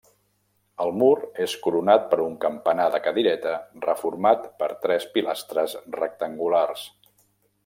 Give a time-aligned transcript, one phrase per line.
[0.85, 1.11] El mur
[1.45, 3.53] és coronat per un campanar de cadireta
[3.85, 6.93] reformat per tres pilastres rectangulars.